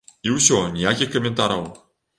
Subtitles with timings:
[0.29, 1.67] І ўсё, ніякіх каментараў.